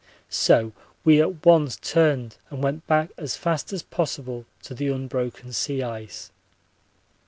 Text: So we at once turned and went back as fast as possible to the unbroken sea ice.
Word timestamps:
So 0.31 0.71
we 1.03 1.21
at 1.21 1.45
once 1.45 1.75
turned 1.75 2.35
and 2.49 2.63
went 2.63 2.87
back 2.87 3.11
as 3.19 3.35
fast 3.37 3.71
as 3.71 3.83
possible 3.83 4.45
to 4.63 4.73
the 4.73 4.87
unbroken 4.87 5.53
sea 5.53 5.83
ice. 5.83 6.31